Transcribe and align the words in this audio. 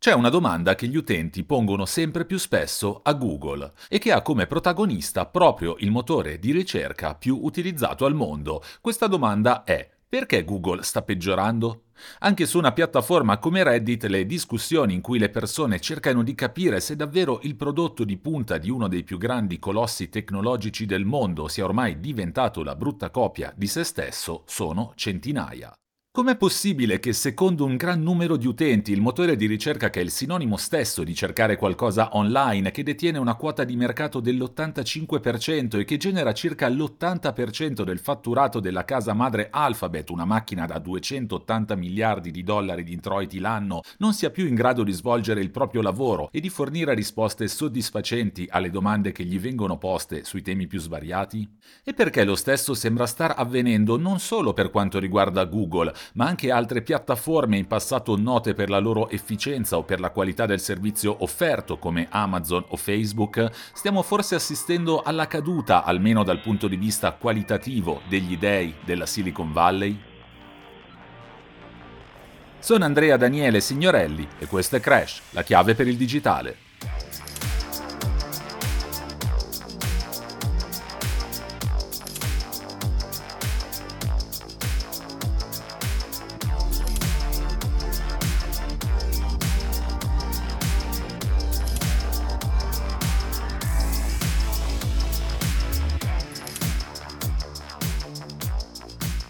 C'è 0.00 0.12
una 0.14 0.28
domanda 0.28 0.76
che 0.76 0.86
gli 0.86 0.96
utenti 0.96 1.42
pongono 1.42 1.84
sempre 1.84 2.24
più 2.24 2.38
spesso 2.38 3.00
a 3.02 3.14
Google 3.14 3.72
e 3.88 3.98
che 3.98 4.12
ha 4.12 4.22
come 4.22 4.46
protagonista 4.46 5.26
proprio 5.26 5.74
il 5.80 5.90
motore 5.90 6.38
di 6.38 6.52
ricerca 6.52 7.16
più 7.16 7.40
utilizzato 7.42 8.04
al 8.04 8.14
mondo. 8.14 8.62
Questa 8.80 9.08
domanda 9.08 9.64
è 9.64 9.90
perché 10.08 10.44
Google 10.44 10.84
sta 10.84 11.02
peggiorando? 11.02 11.86
Anche 12.20 12.46
su 12.46 12.58
una 12.58 12.70
piattaforma 12.70 13.38
come 13.38 13.64
Reddit 13.64 14.04
le 14.04 14.24
discussioni 14.24 14.94
in 14.94 15.00
cui 15.00 15.18
le 15.18 15.30
persone 15.30 15.80
cercano 15.80 16.22
di 16.22 16.36
capire 16.36 16.78
se 16.78 16.94
davvero 16.94 17.40
il 17.42 17.56
prodotto 17.56 18.04
di 18.04 18.16
punta 18.18 18.56
di 18.56 18.70
uno 18.70 18.86
dei 18.86 19.02
più 19.02 19.18
grandi 19.18 19.58
colossi 19.58 20.08
tecnologici 20.08 20.86
del 20.86 21.06
mondo 21.06 21.48
sia 21.48 21.64
ormai 21.64 21.98
diventato 21.98 22.62
la 22.62 22.76
brutta 22.76 23.10
copia 23.10 23.52
di 23.56 23.66
se 23.66 23.82
stesso 23.82 24.44
sono 24.46 24.92
centinaia. 24.94 25.72
Com'è 26.18 26.36
possibile 26.36 26.98
che 26.98 27.12
secondo 27.12 27.64
un 27.64 27.76
gran 27.76 28.02
numero 28.02 28.36
di 28.36 28.48
utenti 28.48 28.90
il 28.90 29.00
motore 29.00 29.36
di 29.36 29.46
ricerca 29.46 29.88
che 29.88 30.00
è 30.00 30.02
il 30.02 30.10
sinonimo 30.10 30.56
stesso 30.56 31.04
di 31.04 31.14
cercare 31.14 31.54
qualcosa 31.54 32.16
online, 32.16 32.72
che 32.72 32.82
detiene 32.82 33.18
una 33.18 33.36
quota 33.36 33.62
di 33.62 33.76
mercato 33.76 34.18
dell'85% 34.18 35.78
e 35.78 35.84
che 35.84 35.96
genera 35.96 36.34
circa 36.34 36.68
l'80% 36.68 37.84
del 37.84 38.00
fatturato 38.00 38.58
della 38.58 38.84
casa 38.84 39.12
madre 39.12 39.46
Alphabet, 39.48 40.10
una 40.10 40.24
macchina 40.24 40.66
da 40.66 40.80
280 40.80 41.76
miliardi 41.76 42.32
di 42.32 42.42
dollari 42.42 42.82
di 42.82 42.94
introiti 42.94 43.38
l'anno, 43.38 43.82
non 43.98 44.12
sia 44.12 44.30
più 44.30 44.44
in 44.44 44.56
grado 44.56 44.82
di 44.82 44.90
svolgere 44.90 45.40
il 45.40 45.52
proprio 45.52 45.82
lavoro 45.82 46.30
e 46.32 46.40
di 46.40 46.48
fornire 46.48 46.94
risposte 46.94 47.46
soddisfacenti 47.46 48.48
alle 48.50 48.70
domande 48.70 49.12
che 49.12 49.22
gli 49.22 49.38
vengono 49.38 49.78
poste 49.78 50.24
sui 50.24 50.42
temi 50.42 50.66
più 50.66 50.80
svariati? 50.80 51.48
E 51.84 51.94
perché 51.94 52.24
lo 52.24 52.34
stesso 52.34 52.74
sembra 52.74 53.06
star 53.06 53.34
avvenendo 53.36 53.96
non 53.96 54.18
solo 54.18 54.52
per 54.52 54.70
quanto 54.70 54.98
riguarda 54.98 55.44
Google, 55.44 55.94
ma 56.14 56.26
anche 56.26 56.50
altre 56.50 56.82
piattaforme 56.82 57.56
in 57.56 57.66
passato 57.66 58.16
note 58.16 58.54
per 58.54 58.70
la 58.70 58.78
loro 58.78 59.08
efficienza 59.10 59.76
o 59.76 59.82
per 59.82 60.00
la 60.00 60.10
qualità 60.10 60.46
del 60.46 60.60
servizio 60.60 61.16
offerto 61.20 61.78
come 61.78 62.06
Amazon 62.10 62.64
o 62.68 62.76
Facebook, 62.76 63.50
stiamo 63.72 64.02
forse 64.02 64.34
assistendo 64.34 65.02
alla 65.02 65.26
caduta, 65.26 65.84
almeno 65.84 66.24
dal 66.24 66.40
punto 66.40 66.68
di 66.68 66.76
vista 66.76 67.12
qualitativo, 67.12 68.02
degli 68.08 68.36
dei 68.36 68.74
della 68.84 69.06
Silicon 69.06 69.52
Valley? 69.52 69.98
Sono 72.58 72.84
Andrea 72.84 73.16
Daniele 73.16 73.60
Signorelli 73.60 74.26
e 74.38 74.46
questo 74.46 74.76
è 74.76 74.80
Crash, 74.80 75.22
la 75.30 75.42
chiave 75.42 75.74
per 75.74 75.86
il 75.86 75.96
digitale. 75.96 76.67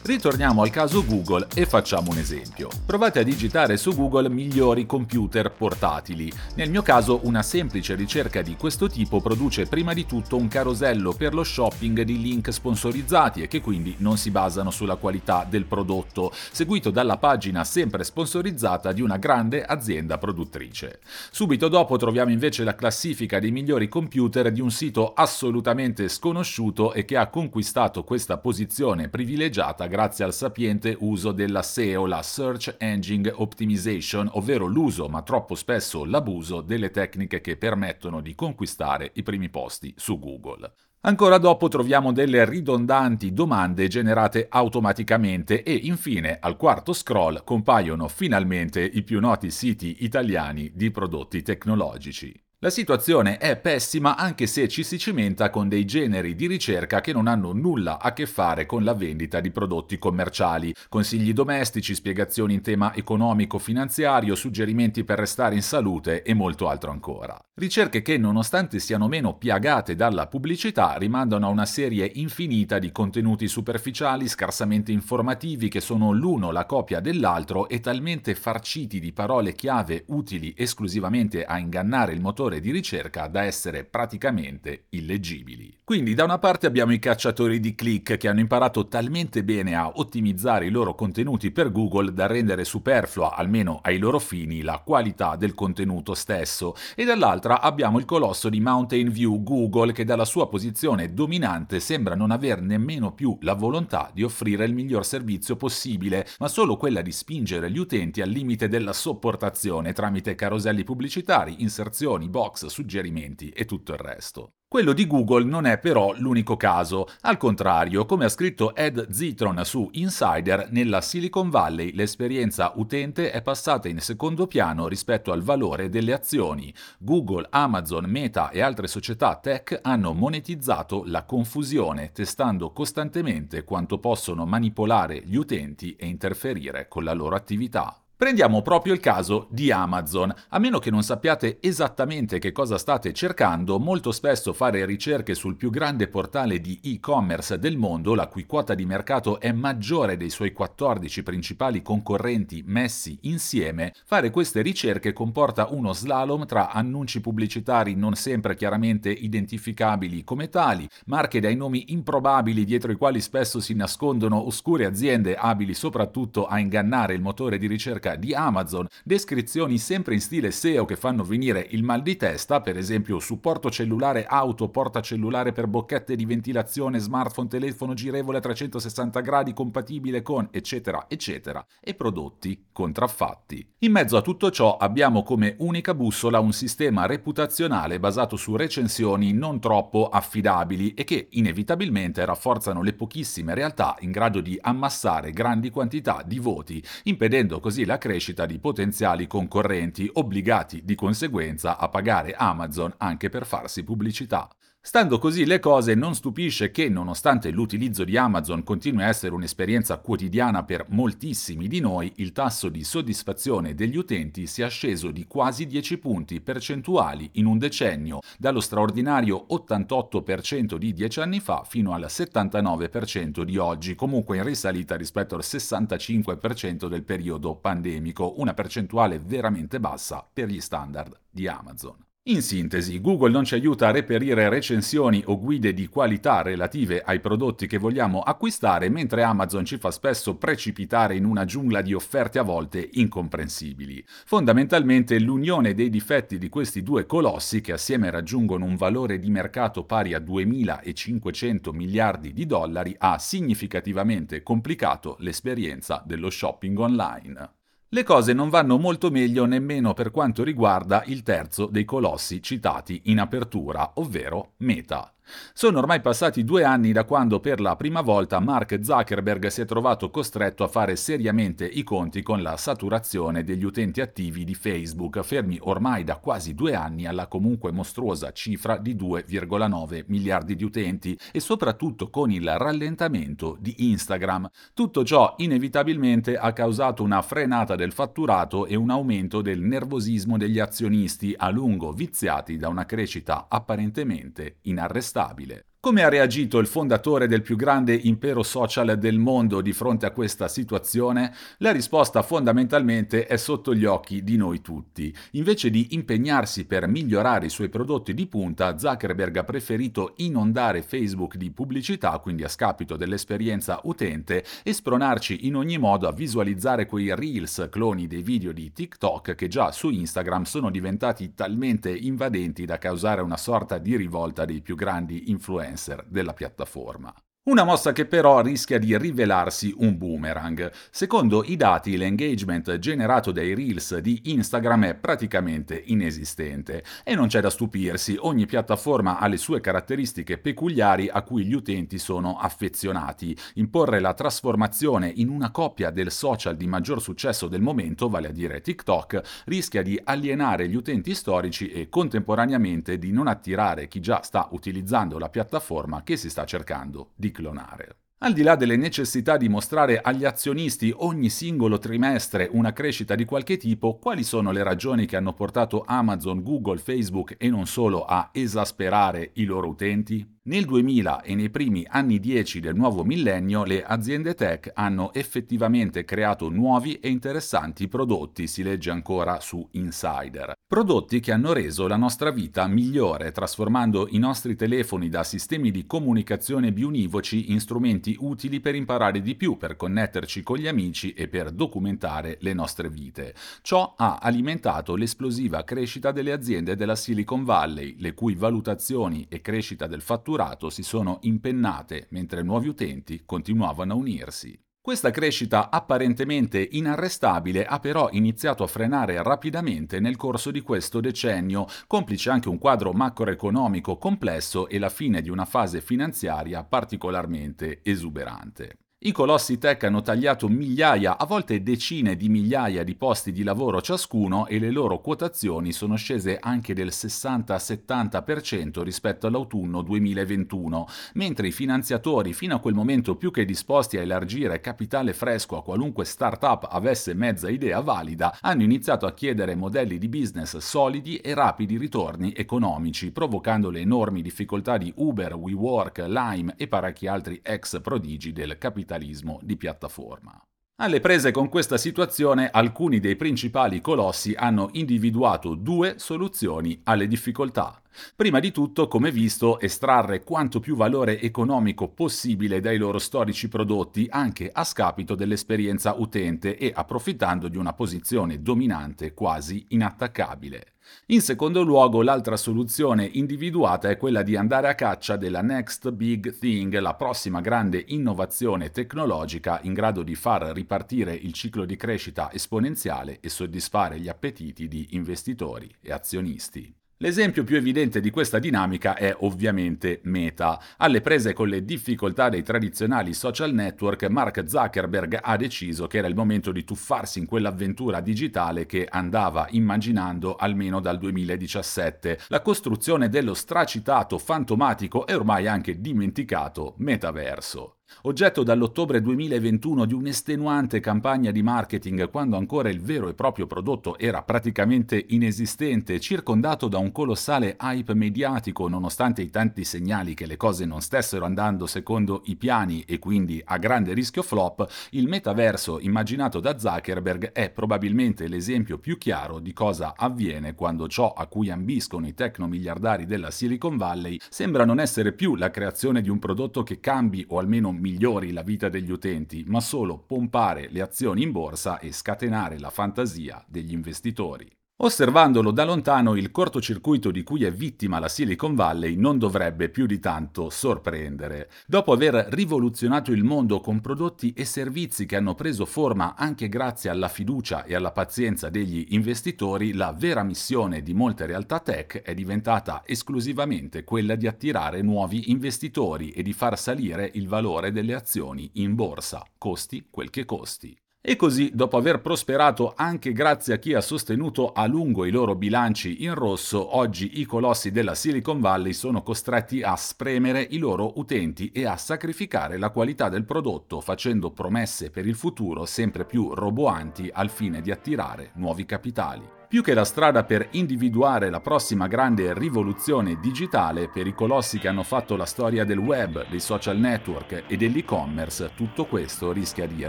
Ritorniamo 0.08 0.62
al 0.62 0.70
caso 0.70 1.04
Google 1.04 1.48
e 1.54 1.66
facciamo 1.66 2.12
un 2.12 2.16
esempio. 2.16 2.70
Provate 2.86 3.18
a 3.18 3.22
digitare 3.22 3.76
su 3.76 3.94
Google 3.94 4.30
migliori 4.30 4.86
computer 4.86 5.50
portatili. 5.50 6.32
Nel 6.54 6.70
mio 6.70 6.80
caso 6.80 7.20
una 7.24 7.42
semplice 7.42 7.94
ricerca 7.94 8.40
di 8.40 8.56
questo 8.56 8.88
tipo 8.88 9.20
produce 9.20 9.66
prima 9.66 9.92
di 9.92 10.06
tutto 10.06 10.38
un 10.38 10.48
carosello 10.48 11.12
per 11.12 11.34
lo 11.34 11.44
shopping 11.44 12.00
di 12.04 12.22
link 12.22 12.50
sponsorizzati 12.50 13.42
e 13.42 13.48
che 13.48 13.60
quindi 13.60 13.96
non 13.98 14.16
si 14.16 14.30
basano 14.30 14.70
sulla 14.70 14.96
qualità 14.96 15.46
del 15.46 15.66
prodotto, 15.66 16.32
seguito 16.52 16.88
dalla 16.88 17.18
pagina 17.18 17.62
sempre 17.62 18.02
sponsorizzata 18.02 18.92
di 18.92 19.02
una 19.02 19.18
grande 19.18 19.62
azienda 19.62 20.16
produttrice. 20.16 21.00
Subito 21.30 21.68
dopo 21.68 21.98
troviamo 21.98 22.30
invece 22.30 22.64
la 22.64 22.74
classifica 22.74 23.38
dei 23.38 23.50
migliori 23.50 23.88
computer 23.88 24.50
di 24.52 24.62
un 24.62 24.70
sito 24.70 25.12
assolutamente 25.12 26.08
sconosciuto 26.08 26.94
e 26.94 27.04
che 27.04 27.18
ha 27.18 27.26
conquistato 27.26 28.04
questa 28.04 28.38
posizione 28.38 29.10
privilegiata 29.10 29.86
grazie 29.98 30.24
al 30.24 30.32
sapiente 30.32 30.96
uso 31.00 31.32
della 31.32 31.60
SEO, 31.60 32.06
la 32.06 32.22
Search 32.22 32.76
Engine 32.78 33.32
Optimization, 33.34 34.30
ovvero 34.34 34.66
l'uso, 34.66 35.08
ma 35.08 35.22
troppo 35.22 35.56
spesso 35.56 36.04
l'abuso, 36.04 36.60
delle 36.60 36.92
tecniche 36.92 37.40
che 37.40 37.56
permettono 37.56 38.20
di 38.20 38.36
conquistare 38.36 39.10
i 39.14 39.24
primi 39.24 39.48
posti 39.48 39.92
su 39.96 40.20
Google. 40.20 40.72
Ancora 41.00 41.38
dopo 41.38 41.66
troviamo 41.66 42.12
delle 42.12 42.44
ridondanti 42.44 43.32
domande 43.32 43.88
generate 43.88 44.46
automaticamente 44.48 45.64
e 45.64 45.74
infine 45.74 46.38
al 46.40 46.56
quarto 46.56 46.92
scroll 46.92 47.42
compaiono 47.42 48.06
finalmente 48.06 48.80
i 48.80 49.02
più 49.02 49.18
noti 49.18 49.50
siti 49.50 50.04
italiani 50.04 50.70
di 50.76 50.92
prodotti 50.92 51.42
tecnologici. 51.42 52.47
La 52.60 52.70
situazione 52.70 53.38
è 53.38 53.56
pessima 53.56 54.16
anche 54.16 54.48
se 54.48 54.66
ci 54.66 54.82
si 54.82 54.98
cimenta 54.98 55.48
con 55.48 55.68
dei 55.68 55.84
generi 55.84 56.34
di 56.34 56.48
ricerca 56.48 57.00
che 57.00 57.12
non 57.12 57.28
hanno 57.28 57.52
nulla 57.52 58.00
a 58.00 58.12
che 58.12 58.26
fare 58.26 58.66
con 58.66 58.82
la 58.82 58.94
vendita 58.94 59.38
di 59.38 59.52
prodotti 59.52 59.96
commerciali, 59.96 60.74
consigli 60.88 61.32
domestici, 61.32 61.94
spiegazioni 61.94 62.54
in 62.54 62.60
tema 62.60 62.96
economico-finanziario, 62.96 64.34
suggerimenti 64.34 65.04
per 65.04 65.20
restare 65.20 65.54
in 65.54 65.62
salute 65.62 66.24
e 66.24 66.34
molto 66.34 66.68
altro 66.68 66.90
ancora. 66.90 67.47
Ricerche 67.58 68.02
che, 68.02 68.18
nonostante 68.18 68.78
siano 68.78 69.08
meno 69.08 69.34
piagate 69.34 69.96
dalla 69.96 70.28
pubblicità, 70.28 70.94
rimandano 70.96 71.48
a 71.48 71.50
una 71.50 71.66
serie 71.66 72.08
infinita 72.14 72.78
di 72.78 72.92
contenuti 72.92 73.48
superficiali, 73.48 74.28
scarsamente 74.28 74.92
informativi, 74.92 75.66
che 75.66 75.80
sono 75.80 76.12
l'uno 76.12 76.52
la 76.52 76.66
copia 76.66 77.00
dell'altro 77.00 77.68
e 77.68 77.80
talmente 77.80 78.36
farciti 78.36 79.00
di 79.00 79.12
parole 79.12 79.54
chiave 79.54 80.04
utili 80.06 80.54
esclusivamente 80.56 81.44
a 81.44 81.58
ingannare 81.58 82.12
il 82.12 82.20
motore 82.20 82.60
di 82.60 82.70
ricerca 82.70 83.26
da 83.26 83.42
essere 83.42 83.82
praticamente 83.82 84.84
illeggibili. 84.90 85.78
Quindi 85.82 86.14
da 86.14 86.22
una 86.22 86.38
parte 86.38 86.68
abbiamo 86.68 86.92
i 86.92 87.00
cacciatori 87.00 87.58
di 87.58 87.74
click 87.74 88.18
che 88.18 88.28
hanno 88.28 88.38
imparato 88.38 88.86
talmente 88.86 89.42
bene 89.42 89.74
a 89.74 89.90
ottimizzare 89.96 90.66
i 90.66 90.70
loro 90.70 90.94
contenuti 90.94 91.50
per 91.50 91.72
Google 91.72 92.12
da 92.12 92.28
rendere 92.28 92.62
superflua, 92.62 93.34
almeno 93.34 93.80
ai 93.82 93.98
loro 93.98 94.20
fini, 94.20 94.62
la 94.62 94.80
qualità 94.84 95.34
del 95.34 95.54
contenuto 95.54 96.14
stesso, 96.14 96.76
e 96.94 97.04
dall'altra 97.04 97.46
abbiamo 97.56 97.98
il 97.98 98.04
colosso 98.04 98.48
di 98.48 98.60
Mountain 98.60 99.10
View 99.10 99.42
Google 99.42 99.92
che 99.92 100.04
dalla 100.04 100.24
sua 100.24 100.48
posizione 100.48 101.12
dominante 101.12 101.80
sembra 101.80 102.14
non 102.14 102.30
aver 102.30 102.60
nemmeno 102.60 103.12
più 103.12 103.36
la 103.40 103.54
volontà 103.54 104.10
di 104.12 104.22
offrire 104.22 104.64
il 104.64 104.74
miglior 104.74 105.04
servizio 105.04 105.56
possibile, 105.56 106.26
ma 106.38 106.48
solo 106.48 106.76
quella 106.76 107.02
di 107.02 107.12
spingere 107.12 107.70
gli 107.70 107.78
utenti 107.78 108.20
al 108.20 108.28
limite 108.28 108.68
della 108.68 108.92
sopportazione 108.92 109.92
tramite 109.92 110.34
caroselli 110.34 110.84
pubblicitari, 110.84 111.62
inserzioni, 111.62 112.28
box, 112.28 112.66
suggerimenti 112.66 113.48
e 113.48 113.64
tutto 113.64 113.92
il 113.92 113.98
resto. 113.98 114.52
Quello 114.70 114.92
di 114.92 115.06
Google 115.06 115.44
non 115.44 115.64
è 115.64 115.78
però 115.78 116.12
l'unico 116.18 116.58
caso, 116.58 117.06
al 117.22 117.38
contrario, 117.38 118.04
come 118.04 118.26
ha 118.26 118.28
scritto 118.28 118.74
Ed 118.74 119.08
Zitron 119.08 119.64
su 119.64 119.88
Insider, 119.92 120.68
nella 120.72 121.00
Silicon 121.00 121.48
Valley 121.48 121.94
l'esperienza 121.94 122.72
utente 122.74 123.30
è 123.30 123.40
passata 123.40 123.88
in 123.88 123.98
secondo 124.00 124.46
piano 124.46 124.86
rispetto 124.86 125.32
al 125.32 125.40
valore 125.40 125.88
delle 125.88 126.12
azioni. 126.12 126.70
Google, 126.98 127.46
Amazon, 127.48 128.04
Meta 128.10 128.50
e 128.50 128.60
altre 128.60 128.88
società 128.88 129.36
tech 129.36 129.78
hanno 129.80 130.12
monetizzato 130.12 131.02
la 131.06 131.24
confusione, 131.24 132.12
testando 132.12 132.70
costantemente 132.70 133.64
quanto 133.64 133.98
possono 133.98 134.44
manipolare 134.44 135.22
gli 135.24 135.36
utenti 135.36 135.96
e 135.96 136.04
interferire 136.04 136.88
con 136.88 137.04
la 137.04 137.14
loro 137.14 137.36
attività. 137.36 138.02
Prendiamo 138.18 138.62
proprio 138.62 138.94
il 138.94 138.98
caso 138.98 139.46
di 139.48 139.70
Amazon. 139.70 140.34
A 140.48 140.58
meno 140.58 140.80
che 140.80 140.90
non 140.90 141.04
sappiate 141.04 141.58
esattamente 141.60 142.40
che 142.40 142.50
cosa 142.50 142.76
state 142.76 143.12
cercando, 143.12 143.78
molto 143.78 144.10
spesso 144.10 144.52
fare 144.52 144.84
ricerche 144.84 145.36
sul 145.36 145.54
più 145.54 145.70
grande 145.70 146.08
portale 146.08 146.60
di 146.60 146.80
e-commerce 146.82 147.60
del 147.60 147.76
mondo, 147.76 148.16
la 148.16 148.26
cui 148.26 148.44
quota 148.44 148.74
di 148.74 148.84
mercato 148.84 149.38
è 149.38 149.52
maggiore 149.52 150.16
dei 150.16 150.30
suoi 150.30 150.50
14 150.50 151.22
principali 151.22 151.80
concorrenti 151.80 152.64
messi 152.66 153.16
insieme, 153.22 153.94
fare 154.04 154.30
queste 154.30 154.62
ricerche 154.62 155.12
comporta 155.12 155.68
uno 155.70 155.92
slalom 155.92 156.44
tra 156.44 156.72
annunci 156.72 157.20
pubblicitari 157.20 157.94
non 157.94 158.16
sempre 158.16 158.56
chiaramente 158.56 159.10
identificabili 159.10 160.24
come 160.24 160.48
tali, 160.48 160.88
marche 161.06 161.38
dai 161.38 161.54
nomi 161.54 161.92
improbabili 161.92 162.64
dietro 162.64 162.90
i 162.90 162.96
quali 162.96 163.20
spesso 163.20 163.60
si 163.60 163.74
nascondono 163.74 164.44
oscure 164.44 164.86
aziende 164.86 165.36
abili 165.36 165.72
soprattutto 165.72 166.46
a 166.46 166.58
ingannare 166.58 167.14
il 167.14 167.20
motore 167.20 167.58
di 167.58 167.68
ricerca 167.68 168.06
ricerca 168.08 168.16
di 168.16 168.34
Amazon, 168.34 168.86
descrizioni 169.04 169.78
sempre 169.78 170.14
in 170.14 170.20
stile 170.20 170.50
SEO 170.50 170.84
che 170.84 170.96
fanno 170.96 171.24
venire 171.24 171.66
il 171.70 171.82
mal 171.82 172.02
di 172.02 172.16
testa, 172.16 172.60
per 172.60 172.76
esempio 172.76 173.18
supporto 173.18 173.70
cellulare 173.70 174.24
auto, 174.24 174.68
porta 174.68 175.00
cellulare 175.00 175.52
per 175.52 175.66
bocchette 175.66 176.16
di 176.16 176.24
ventilazione, 176.24 176.98
smartphone, 176.98 177.48
telefono 177.48 177.94
girevole 177.94 178.38
a 178.38 178.40
360 178.40 179.20
gradi 179.20 179.52
compatibile 179.52 180.22
con 180.22 180.48
eccetera 180.50 181.06
eccetera 181.08 181.64
e 181.80 181.94
prodotti 181.94 182.66
contraffatti. 182.72 183.74
In 183.80 183.92
mezzo 183.92 184.16
a 184.16 184.22
tutto 184.22 184.50
ciò 184.50 184.76
abbiamo 184.76 185.22
come 185.22 185.56
unica 185.58 185.94
bussola 185.94 186.40
un 186.40 186.52
sistema 186.52 187.06
reputazionale 187.06 187.98
basato 187.98 188.36
su 188.36 188.56
recensioni 188.56 189.32
non 189.32 189.60
troppo 189.60 190.08
affidabili 190.08 190.94
e 190.94 191.04
che 191.04 191.28
inevitabilmente 191.32 192.24
rafforzano 192.24 192.82
le 192.82 192.92
pochissime 192.92 193.54
realtà 193.54 193.96
in 194.00 194.10
grado 194.10 194.40
di 194.40 194.58
ammassare 194.60 195.32
grandi 195.32 195.70
quantità 195.70 196.22
di 196.24 196.38
voti, 196.38 196.82
impedendo 197.04 197.58
così 197.60 197.84
la 197.84 197.97
crescita 197.98 198.46
di 198.46 198.58
potenziali 198.58 199.26
concorrenti 199.26 200.08
obbligati 200.12 200.82
di 200.84 200.94
conseguenza 200.94 201.76
a 201.76 201.88
pagare 201.88 202.32
Amazon 202.32 202.94
anche 202.96 203.28
per 203.28 203.44
farsi 203.44 203.84
pubblicità. 203.84 204.48
Stando 204.80 205.18
così 205.18 205.44
le 205.44 205.58
cose, 205.58 205.94
non 205.94 206.14
stupisce 206.14 206.70
che, 206.70 206.88
nonostante 206.88 207.50
l'utilizzo 207.50 208.04
di 208.04 208.16
Amazon 208.16 208.62
continui 208.62 209.02
a 209.02 209.08
essere 209.08 209.34
un'esperienza 209.34 209.98
quotidiana 209.98 210.64
per 210.64 210.86
moltissimi 210.88 211.68
di 211.68 211.80
noi, 211.80 212.10
il 212.16 212.32
tasso 212.32 212.70
di 212.70 212.82
soddisfazione 212.84 213.74
degli 213.74 213.98
utenti 213.98 214.46
sia 214.46 214.68
sceso 214.68 215.10
di 215.10 215.26
quasi 215.26 215.66
10 215.66 215.98
punti 215.98 216.40
percentuali 216.40 217.28
in 217.34 217.44
un 217.44 217.58
decennio, 217.58 218.20
dallo 218.38 218.60
straordinario 218.60 219.46
88% 219.50 220.76
di 220.76 220.94
10 220.94 221.20
anni 221.20 221.40
fa 221.40 221.64
fino 221.64 221.92
al 221.92 222.06
79% 222.08 223.42
di 223.42 223.58
oggi, 223.58 223.94
comunque 223.94 224.38
in 224.38 224.44
risalita 224.44 224.96
rispetto 224.96 225.34
al 225.34 225.42
65% 225.44 226.88
del 226.88 227.04
periodo 227.04 227.56
pandemico, 227.56 228.40
una 228.40 228.54
percentuale 228.54 229.18
veramente 229.18 229.80
bassa 229.80 230.26
per 230.32 230.48
gli 230.48 230.60
standard 230.62 231.14
di 231.30 231.46
Amazon. 231.46 232.07
In 232.28 232.42
sintesi, 232.42 233.00
Google 233.00 233.30
non 233.30 233.44
ci 233.44 233.54
aiuta 233.54 233.88
a 233.88 233.90
reperire 233.90 234.50
recensioni 234.50 235.22
o 235.28 235.38
guide 235.38 235.72
di 235.72 235.88
qualità 235.88 236.42
relative 236.42 237.00
ai 237.00 237.20
prodotti 237.20 237.66
che 237.66 237.78
vogliamo 237.78 238.20
acquistare, 238.20 238.90
mentre 238.90 239.22
Amazon 239.22 239.64
ci 239.64 239.78
fa 239.78 239.90
spesso 239.90 240.36
precipitare 240.36 241.16
in 241.16 241.24
una 241.24 241.46
giungla 241.46 241.80
di 241.80 241.94
offerte 241.94 242.38
a 242.38 242.42
volte 242.42 242.86
incomprensibili. 242.92 244.04
Fondamentalmente 244.26 245.18
l'unione 245.18 245.72
dei 245.72 245.88
difetti 245.88 246.36
di 246.36 246.50
questi 246.50 246.82
due 246.82 247.06
colossi, 247.06 247.62
che 247.62 247.72
assieme 247.72 248.10
raggiungono 248.10 248.66
un 248.66 248.76
valore 248.76 249.18
di 249.18 249.30
mercato 249.30 249.84
pari 249.84 250.12
a 250.12 250.18
2.500 250.18 251.74
miliardi 251.74 252.34
di 252.34 252.44
dollari, 252.44 252.94
ha 252.98 253.18
significativamente 253.18 254.42
complicato 254.42 255.16
l'esperienza 255.20 256.02
dello 256.04 256.28
shopping 256.28 256.78
online. 256.78 257.57
Le 257.90 258.02
cose 258.02 258.34
non 258.34 258.50
vanno 258.50 258.76
molto 258.76 259.10
meglio 259.10 259.46
nemmeno 259.46 259.94
per 259.94 260.10
quanto 260.10 260.44
riguarda 260.44 261.04
il 261.06 261.22
terzo 261.22 261.64
dei 261.64 261.86
colossi 261.86 262.42
citati 262.42 263.00
in 263.04 263.18
apertura, 263.18 263.92
ovvero 263.94 264.52
Meta. 264.58 265.10
Sono 265.52 265.78
ormai 265.78 266.00
passati 266.00 266.44
due 266.44 266.64
anni 266.64 266.92
da 266.92 267.04
quando 267.04 267.40
per 267.40 267.60
la 267.60 267.76
prima 267.76 268.00
volta 268.00 268.38
Mark 268.40 268.78
Zuckerberg 268.82 269.48
si 269.48 269.60
è 269.60 269.64
trovato 269.64 270.10
costretto 270.10 270.64
a 270.64 270.68
fare 270.68 270.96
seriamente 270.96 271.66
i 271.66 271.82
conti 271.82 272.22
con 272.22 272.42
la 272.42 272.56
saturazione 272.56 273.44
degli 273.44 273.64
utenti 273.64 274.00
attivi 274.00 274.44
di 274.44 274.54
Facebook, 274.54 275.20
fermi 275.22 275.58
ormai 275.62 276.04
da 276.04 276.16
quasi 276.16 276.54
due 276.54 276.74
anni 276.74 277.06
alla 277.06 277.26
comunque 277.26 277.72
mostruosa 277.72 278.32
cifra 278.32 278.78
di 278.78 278.94
2,9 278.94 280.04
miliardi 280.06 280.56
di 280.56 280.64
utenti 280.64 281.18
e 281.32 281.40
soprattutto 281.40 282.08
con 282.08 282.30
il 282.30 282.48
rallentamento 282.56 283.56
di 283.58 283.90
Instagram. 283.90 284.48
Tutto 284.72 285.04
ciò 285.04 285.34
inevitabilmente 285.38 286.36
ha 286.36 286.52
causato 286.52 287.02
una 287.02 287.20
frenata 287.22 287.74
del 287.74 287.92
fatturato 287.92 288.66
e 288.66 288.76
un 288.76 288.90
aumento 288.90 289.42
del 289.42 289.60
nervosismo 289.60 290.38
degli 290.38 290.58
azionisti 290.58 291.34
a 291.36 291.50
lungo 291.50 291.92
viziati 291.92 292.56
da 292.56 292.68
una 292.68 292.86
crescita 292.86 293.46
apparentemente 293.48 294.58
inarrestabile 294.62 295.16
stabile. 295.18 295.67
Come 295.80 296.02
ha 296.02 296.08
reagito 296.08 296.58
il 296.58 296.66
fondatore 296.66 297.28
del 297.28 297.40
più 297.40 297.54
grande 297.54 297.94
impero 297.94 298.42
social 298.42 298.98
del 298.98 299.16
mondo 299.16 299.60
di 299.60 299.72
fronte 299.72 300.06
a 300.06 300.10
questa 300.10 300.48
situazione? 300.48 301.32
La 301.58 301.70
risposta 301.70 302.22
fondamentalmente 302.22 303.26
è 303.26 303.36
sotto 303.36 303.72
gli 303.72 303.84
occhi 303.84 304.24
di 304.24 304.36
noi 304.36 304.60
tutti. 304.60 305.14
Invece 305.32 305.70
di 305.70 305.94
impegnarsi 305.94 306.64
per 306.64 306.88
migliorare 306.88 307.46
i 307.46 307.48
suoi 307.48 307.68
prodotti 307.68 308.12
di 308.12 308.26
punta, 308.26 308.76
Zuckerberg 308.76 309.36
ha 309.36 309.44
preferito 309.44 310.14
inondare 310.16 310.82
Facebook 310.82 311.36
di 311.36 311.52
pubblicità, 311.52 312.18
quindi 312.18 312.42
a 312.42 312.48
scapito 312.48 312.96
dell'esperienza 312.96 313.78
utente, 313.84 314.44
e 314.64 314.72
spronarci 314.72 315.46
in 315.46 315.54
ogni 315.54 315.78
modo 315.78 316.08
a 316.08 316.12
visualizzare 316.12 316.86
quei 316.86 317.14
reels 317.14 317.68
cloni 317.70 318.08
dei 318.08 318.22
video 318.22 318.50
di 318.50 318.72
TikTok 318.72 319.36
che 319.36 319.46
già 319.46 319.70
su 319.70 319.90
Instagram 319.90 320.42
sono 320.42 320.72
diventati 320.72 321.34
talmente 321.34 321.88
invadenti 321.94 322.64
da 322.64 322.78
causare 322.78 323.20
una 323.20 323.36
sorta 323.36 323.78
di 323.78 323.94
rivolta 323.94 324.44
dei 324.44 324.60
più 324.60 324.74
grandi 324.74 325.30
influencer 325.30 325.67
influencer 325.68 326.04
della 326.06 326.32
piattaforma. 326.32 327.14
Una 327.48 327.64
mossa 327.64 327.92
che 327.92 328.04
però 328.04 328.42
rischia 328.42 328.78
di 328.78 328.94
rivelarsi 328.98 329.74
un 329.78 329.96
boomerang. 329.96 330.70
Secondo 330.90 331.42
i 331.46 331.56
dati, 331.56 331.96
l'engagement 331.96 332.76
generato 332.76 333.32
dai 333.32 333.54
reels 333.54 333.96
di 334.00 334.20
Instagram 334.24 334.84
è 334.88 334.94
praticamente 334.94 335.82
inesistente. 335.86 336.84
E 337.02 337.14
non 337.14 337.28
c'è 337.28 337.40
da 337.40 337.48
stupirsi, 337.48 338.18
ogni 338.20 338.44
piattaforma 338.44 339.18
ha 339.18 339.26
le 339.28 339.38
sue 339.38 339.62
caratteristiche 339.62 340.36
peculiari 340.36 341.08
a 341.08 341.22
cui 341.22 341.46
gli 341.46 341.54
utenti 341.54 341.96
sono 341.96 342.36
affezionati. 342.36 343.34
Imporre 343.54 343.98
la 343.98 344.12
trasformazione 344.12 345.08
in 345.08 345.30
una 345.30 345.50
coppia 345.50 345.88
del 345.88 346.10
social 346.10 346.54
di 346.54 346.66
maggior 346.66 347.00
successo 347.00 347.48
del 347.48 347.62
momento, 347.62 348.10
vale 348.10 348.28
a 348.28 348.32
dire 348.32 348.60
TikTok, 348.60 349.44
rischia 349.46 349.80
di 349.82 349.98
alienare 350.04 350.68
gli 350.68 350.76
utenti 350.76 351.14
storici 351.14 351.70
e 351.70 351.88
contemporaneamente 351.88 352.98
di 352.98 353.10
non 353.10 353.26
attirare 353.26 353.88
chi 353.88 354.00
già 354.00 354.20
sta 354.20 354.48
utilizzando 354.50 355.16
la 355.16 355.30
piattaforma 355.30 356.02
che 356.02 356.18
si 356.18 356.28
sta 356.28 356.44
cercando 356.44 357.12
di 357.16 357.36
clonare. 357.38 357.98
Al 358.20 358.32
di 358.32 358.42
là 358.42 358.56
delle 358.56 358.76
necessità 358.76 359.36
di 359.36 359.48
mostrare 359.48 360.00
agli 360.00 360.24
azionisti 360.24 360.92
ogni 360.96 361.30
singolo 361.30 361.78
trimestre 361.78 362.48
una 362.50 362.72
crescita 362.72 363.14
di 363.14 363.24
qualche 363.24 363.56
tipo, 363.56 363.96
quali 363.98 364.24
sono 364.24 364.50
le 364.50 364.64
ragioni 364.64 365.06
che 365.06 365.14
hanno 365.14 365.34
portato 365.34 365.84
Amazon, 365.86 366.42
Google, 366.42 366.78
Facebook 366.78 367.36
e 367.38 367.48
non 367.48 367.66
solo 367.66 368.04
a 368.04 368.30
esasperare 368.32 369.30
i 369.34 369.44
loro 369.44 369.68
utenti? 369.68 370.37
Nel 370.48 370.64
2000 370.64 371.24
e 371.24 371.34
nei 371.34 371.50
primi 371.50 371.86
anni 371.86 372.18
10 372.18 372.60
del 372.60 372.74
nuovo 372.74 373.04
millennio 373.04 373.64
le 373.64 373.84
aziende 373.84 374.32
tech 374.32 374.70
hanno 374.72 375.12
effettivamente 375.12 376.06
creato 376.06 376.48
nuovi 376.48 376.94
e 377.00 377.10
interessanti 377.10 377.86
prodotti, 377.86 378.46
si 378.46 378.62
legge 378.62 378.88
ancora 378.88 379.40
su 379.40 379.68
Insider. 379.72 380.54
Prodotti 380.66 381.20
che 381.20 381.32
hanno 381.32 381.52
reso 381.52 381.86
la 381.86 381.96
nostra 381.96 382.30
vita 382.30 382.66
migliore, 382.66 383.30
trasformando 383.30 384.06
i 384.08 384.18
nostri 384.18 384.56
telefoni 384.56 385.10
da 385.10 385.22
sistemi 385.22 385.70
di 385.70 385.86
comunicazione 385.86 386.72
biunivoci 386.72 387.52
in 387.52 387.60
strumenti 387.60 388.16
utili 388.18 388.60
per 388.60 388.74
imparare 388.74 389.20
di 389.20 389.34
più, 389.34 389.58
per 389.58 389.76
connetterci 389.76 390.42
con 390.42 390.56
gli 390.56 390.66
amici 390.66 391.12
e 391.12 391.28
per 391.28 391.50
documentare 391.50 392.38
le 392.40 392.54
nostre 392.54 392.88
vite. 392.88 393.34
Ciò 393.60 393.92
ha 393.98 394.16
alimentato 394.18 394.96
l'esplosiva 394.96 395.62
crescita 395.62 396.10
delle 396.10 396.32
aziende 396.32 396.74
della 396.74 396.96
Silicon 396.96 397.44
Valley, 397.44 397.96
le 397.98 398.14
cui 398.14 398.34
valutazioni 398.34 399.26
e 399.28 399.42
crescita 399.42 399.86
del 399.86 400.00
fatturato 400.00 400.36
fatturato 400.38 400.70
si 400.70 400.84
sono 400.84 401.18
impennate 401.22 402.06
mentre 402.10 402.42
nuovi 402.42 402.68
utenti 402.68 403.22
continuavano 403.24 403.94
a 403.94 403.96
unirsi. 403.96 404.56
Questa 404.80 405.10
crescita 405.10 405.68
apparentemente 405.68 406.66
inarrestabile 406.70 407.66
ha 407.66 407.78
però 407.78 408.08
iniziato 408.12 408.62
a 408.62 408.68
frenare 408.68 409.20
rapidamente 409.22 410.00
nel 410.00 410.16
corso 410.16 410.50
di 410.50 410.60
questo 410.60 411.00
decennio, 411.00 411.66
complice 411.86 412.30
anche 412.30 412.48
un 412.48 412.58
quadro 412.58 412.92
macroeconomico 412.92 413.98
complesso 413.98 414.68
e 414.68 414.78
la 414.78 414.88
fine 414.88 415.20
di 415.20 415.28
una 415.28 415.44
fase 415.44 415.80
finanziaria 415.82 416.64
particolarmente 416.64 417.80
esuberante. 417.82 418.87
I 419.00 419.12
colossi 419.12 419.58
tech 419.58 419.84
hanno 419.84 420.02
tagliato 420.02 420.48
migliaia, 420.48 421.18
a 421.18 421.24
volte 421.24 421.62
decine 421.62 422.16
di 422.16 422.28
migliaia 422.28 422.82
di 422.82 422.96
posti 422.96 423.30
di 423.30 423.44
lavoro 423.44 423.80
ciascuno 423.80 424.48
e 424.48 424.58
le 424.58 424.72
loro 424.72 425.00
quotazioni 425.00 425.70
sono 425.70 425.94
scese 425.94 426.36
anche 426.40 426.74
del 426.74 426.88
60-70% 426.88 428.82
rispetto 428.82 429.28
all'autunno 429.28 429.82
2021, 429.82 430.88
mentre 431.14 431.46
i 431.46 431.52
finanziatori, 431.52 432.32
fino 432.32 432.56
a 432.56 432.58
quel 432.58 432.74
momento 432.74 433.14
più 433.14 433.30
che 433.30 433.44
disposti 433.44 433.96
a 433.96 434.00
elargire 434.00 434.60
capitale 434.60 435.12
fresco 435.12 435.56
a 435.56 435.62
qualunque 435.62 436.04
startup 436.04 436.66
avesse 436.68 437.14
mezza 437.14 437.48
idea 437.48 437.78
valida, 437.78 438.38
hanno 438.40 438.64
iniziato 438.64 439.06
a 439.06 439.14
chiedere 439.14 439.54
modelli 439.54 439.98
di 439.98 440.08
business 440.08 440.56
solidi 440.56 441.18
e 441.18 441.34
rapidi 441.34 441.78
ritorni 441.78 442.32
economici, 442.34 443.12
provocando 443.12 443.70
le 443.70 443.78
enormi 443.78 444.22
difficoltà 444.22 444.76
di 444.76 444.92
Uber, 444.96 445.36
WeWork, 445.36 446.04
Lime 446.08 446.54
e 446.56 446.66
parecchi 446.66 447.06
altri 447.06 447.38
ex 447.44 447.80
prodigi 447.80 448.32
del 448.32 448.58
capitalismo 448.58 448.86
capitalismo 448.88 449.38
di 449.42 449.56
piattaforma. 449.56 450.42
Alle 450.80 451.00
prese 451.00 451.30
con 451.30 451.48
questa 451.48 451.76
situazione, 451.76 452.48
alcuni 452.50 453.00
dei 453.00 453.16
principali 453.16 453.80
colossi 453.80 454.32
hanno 454.36 454.68
individuato 454.72 455.54
due 455.54 455.98
soluzioni 455.98 456.80
alle 456.84 457.06
difficoltà. 457.06 457.82
Prima 458.14 458.40
di 458.40 458.50
tutto, 458.50 458.88
come 458.88 459.10
visto, 459.10 459.60
estrarre 459.60 460.22
quanto 460.24 460.60
più 460.60 460.76
valore 460.76 461.20
economico 461.20 461.88
possibile 461.88 462.60
dai 462.60 462.78
loro 462.78 462.98
storici 462.98 463.48
prodotti, 463.48 464.06
anche 464.10 464.50
a 464.52 464.64
scapito 464.64 465.14
dell'esperienza 465.14 465.94
utente 465.96 466.56
e 466.56 466.72
approfittando 466.74 467.48
di 467.48 467.56
una 467.56 467.72
posizione 467.72 468.42
dominante 468.42 469.14
quasi 469.14 469.66
inattaccabile. 469.68 470.74
In 471.06 471.20
secondo 471.20 471.62
luogo, 471.62 472.02
l'altra 472.02 472.36
soluzione 472.36 473.04
individuata 473.04 473.88
è 473.90 473.96
quella 473.96 474.22
di 474.22 474.36
andare 474.36 474.68
a 474.68 474.74
caccia 474.74 475.16
della 475.16 475.42
next 475.42 475.90
big 475.90 476.38
thing, 476.38 476.78
la 476.78 476.94
prossima 476.94 477.40
grande 477.40 477.82
innovazione 477.88 478.70
tecnologica 478.70 479.60
in 479.62 479.74
grado 479.74 480.02
di 480.02 480.14
far 480.14 480.42
ripartire 480.54 481.14
il 481.14 481.32
ciclo 481.32 481.64
di 481.64 481.76
crescita 481.76 482.32
esponenziale 482.32 483.18
e 483.20 483.28
soddisfare 483.28 483.98
gli 483.98 484.08
appetiti 484.08 484.68
di 484.68 484.88
investitori 484.90 485.70
e 485.80 485.92
azionisti. 485.92 486.74
L'esempio 487.00 487.44
più 487.44 487.56
evidente 487.56 488.00
di 488.00 488.10
questa 488.10 488.40
dinamica 488.40 488.96
è 488.96 489.14
ovviamente 489.20 490.00
Meta. 490.02 490.60
Alle 490.78 491.00
prese 491.00 491.32
con 491.32 491.46
le 491.46 491.64
difficoltà 491.64 492.28
dei 492.28 492.42
tradizionali 492.42 493.14
social 493.14 493.54
network, 493.54 494.08
Mark 494.08 494.42
Zuckerberg 494.48 495.16
ha 495.22 495.36
deciso 495.36 495.86
che 495.86 495.98
era 495.98 496.08
il 496.08 496.16
momento 496.16 496.50
di 496.50 496.64
tuffarsi 496.64 497.20
in 497.20 497.26
quell'avventura 497.26 498.00
digitale 498.00 498.66
che 498.66 498.84
andava 498.90 499.46
immaginando 499.50 500.34
almeno 500.34 500.80
dal 500.80 500.98
2017, 500.98 502.18
la 502.30 502.42
costruzione 502.42 503.08
dello 503.08 503.34
stracitato, 503.34 504.18
fantomatico 504.18 505.06
e 505.06 505.14
ormai 505.14 505.46
anche 505.46 505.80
dimenticato 505.80 506.74
metaverso. 506.78 507.77
Oggetto 508.02 508.44
dall'ottobre 508.44 509.00
2021 509.00 509.84
di 509.84 509.92
un'estenuante 509.92 510.78
campagna 510.78 511.32
di 511.32 511.42
marketing 511.42 512.08
quando 512.10 512.36
ancora 512.36 512.68
il 512.68 512.80
vero 512.80 513.08
e 513.08 513.14
proprio 513.14 513.48
prodotto 513.48 513.98
era 513.98 514.22
praticamente 514.22 515.04
inesistente, 515.08 515.98
circondato 515.98 516.68
da 516.68 516.78
un 516.78 516.92
colossale 516.92 517.56
hype 517.60 517.94
mediatico 517.94 518.68
nonostante 518.68 519.22
i 519.22 519.30
tanti 519.30 519.64
segnali 519.64 520.14
che 520.14 520.26
le 520.26 520.36
cose 520.36 520.64
non 520.64 520.80
stessero 520.80 521.24
andando 521.24 521.66
secondo 521.66 522.22
i 522.26 522.36
piani 522.36 522.82
e 522.82 523.00
quindi 523.00 523.42
a 523.44 523.58
grande 523.58 523.94
rischio 523.94 524.22
flop, 524.22 524.64
il 524.90 525.08
metaverso 525.08 525.80
immaginato 525.80 526.38
da 526.38 526.56
Zuckerberg 526.56 527.32
è 527.32 527.50
probabilmente 527.50 528.28
l'esempio 528.28 528.78
più 528.78 528.96
chiaro 528.96 529.40
di 529.40 529.52
cosa 529.52 529.94
avviene 529.96 530.54
quando 530.54 530.86
ciò 530.86 531.12
a 531.12 531.26
cui 531.26 531.50
ambiscono 531.50 532.06
i 532.06 532.14
tecnomiliardari 532.14 533.06
della 533.06 533.32
Silicon 533.32 533.76
Valley 533.76 534.20
sembra 534.28 534.64
non 534.64 534.78
essere 534.78 535.12
più 535.12 535.34
la 535.34 535.50
creazione 535.50 536.00
di 536.00 536.10
un 536.10 536.20
prodotto 536.20 536.62
che 536.62 536.78
cambi 536.78 537.24
o 537.30 537.40
almeno 537.40 537.72
migliori 537.78 538.32
la 538.32 538.42
vita 538.42 538.68
degli 538.68 538.90
utenti, 538.90 539.44
ma 539.46 539.60
solo 539.60 539.98
pompare 539.98 540.68
le 540.70 540.80
azioni 540.80 541.22
in 541.22 541.32
borsa 541.32 541.78
e 541.78 541.92
scatenare 541.92 542.58
la 542.58 542.70
fantasia 542.70 543.44
degli 543.48 543.72
investitori. 543.72 544.57
Osservandolo 544.80 545.50
da 545.50 545.64
lontano, 545.64 546.14
il 546.14 546.30
cortocircuito 546.30 547.10
di 547.10 547.24
cui 547.24 547.42
è 547.42 547.50
vittima 547.50 547.98
la 547.98 548.08
Silicon 548.08 548.54
Valley 548.54 548.94
non 548.94 549.18
dovrebbe 549.18 549.70
più 549.70 549.86
di 549.86 549.98
tanto 549.98 550.50
sorprendere. 550.50 551.50
Dopo 551.66 551.90
aver 551.90 552.28
rivoluzionato 552.30 553.10
il 553.10 553.24
mondo 553.24 553.58
con 553.58 553.80
prodotti 553.80 554.32
e 554.34 554.44
servizi 554.44 555.04
che 555.04 555.16
hanno 555.16 555.34
preso 555.34 555.66
forma 555.66 556.14
anche 556.14 556.48
grazie 556.48 556.90
alla 556.90 557.08
fiducia 557.08 557.64
e 557.64 557.74
alla 557.74 557.90
pazienza 557.90 558.50
degli 558.50 558.86
investitori, 558.90 559.72
la 559.72 559.92
vera 559.92 560.22
missione 560.22 560.80
di 560.80 560.94
molte 560.94 561.26
realtà 561.26 561.58
tech 561.58 562.02
è 562.02 562.14
diventata 562.14 562.82
esclusivamente 562.86 563.82
quella 563.82 564.14
di 564.14 564.28
attirare 564.28 564.80
nuovi 564.82 565.32
investitori 565.32 566.10
e 566.10 566.22
di 566.22 566.32
far 566.32 566.56
salire 566.56 567.10
il 567.14 567.26
valore 567.26 567.72
delle 567.72 567.94
azioni 567.94 568.48
in 568.54 568.76
borsa, 568.76 569.26
costi 569.38 569.88
quel 569.90 570.10
che 570.10 570.24
costi. 570.24 570.78
E 571.00 571.14
così, 571.14 571.52
dopo 571.54 571.76
aver 571.76 572.00
prosperato 572.00 572.74
anche 572.76 573.12
grazie 573.12 573.54
a 573.54 573.58
chi 573.58 573.72
ha 573.72 573.80
sostenuto 573.80 574.52
a 574.52 574.66
lungo 574.66 575.04
i 575.04 575.10
loro 575.10 575.36
bilanci 575.36 576.02
in 576.02 576.12
rosso, 576.12 576.76
oggi 576.76 577.20
i 577.20 577.24
colossi 577.24 577.70
della 577.70 577.94
Silicon 577.94 578.40
Valley 578.40 578.72
sono 578.72 579.02
costretti 579.02 579.62
a 579.62 579.76
spremere 579.76 580.42
i 580.42 580.58
loro 580.58 580.98
utenti 580.98 581.52
e 581.52 581.66
a 581.66 581.76
sacrificare 581.76 582.58
la 582.58 582.70
qualità 582.70 583.08
del 583.08 583.24
prodotto, 583.24 583.80
facendo 583.80 584.32
promesse 584.32 584.90
per 584.90 585.06
il 585.06 585.14
futuro 585.14 585.66
sempre 585.66 586.04
più 586.04 586.34
roboanti 586.34 587.08
al 587.12 587.30
fine 587.30 587.60
di 587.60 587.70
attirare 587.70 588.32
nuovi 588.34 588.66
capitali. 588.66 589.37
Più 589.48 589.62
che 589.62 589.72
la 589.72 589.86
strada 589.86 590.24
per 590.24 590.48
individuare 590.50 591.30
la 591.30 591.40
prossima 591.40 591.86
grande 591.86 592.34
rivoluzione 592.34 593.18
digitale 593.18 593.88
per 593.88 594.06
i 594.06 594.12
colossi 594.12 594.58
che 594.58 594.68
hanno 594.68 594.82
fatto 594.82 595.16
la 595.16 595.24
storia 595.24 595.64
del 595.64 595.78
web, 595.78 596.28
dei 596.28 596.38
social 596.38 596.76
network 596.76 597.44
e 597.46 597.56
dell'e-commerce, 597.56 598.50
tutto 598.54 598.84
questo 598.84 599.32
rischia 599.32 599.66
di 599.66 599.88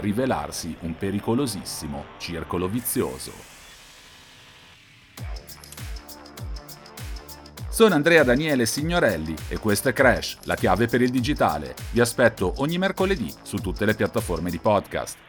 rivelarsi 0.00 0.74
un 0.80 0.96
pericolosissimo 0.96 2.04
circolo 2.16 2.68
vizioso. 2.68 3.32
Sono 7.68 7.94
Andrea 7.94 8.24
Daniele 8.24 8.64
Signorelli 8.64 9.34
e 9.48 9.58
questo 9.58 9.90
è 9.90 9.92
Crash, 9.92 10.38
la 10.44 10.54
chiave 10.54 10.86
per 10.86 11.02
il 11.02 11.10
digitale. 11.10 11.74
Vi 11.90 12.00
aspetto 12.00 12.54
ogni 12.56 12.78
mercoledì 12.78 13.30
su 13.42 13.58
tutte 13.58 13.84
le 13.84 13.94
piattaforme 13.94 14.48
di 14.48 14.58
podcast. 14.58 15.28